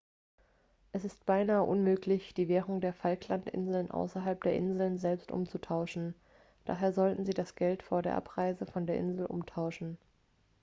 [0.93, 6.15] es ist beinahe unmöglich die währung der falklandinseln außerhalb der inseln selbst umzutauschen
[6.65, 9.99] daher sollten sie das geld vor der abreise von der insel umtauschen.x